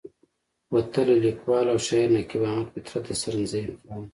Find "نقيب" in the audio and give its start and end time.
2.17-2.41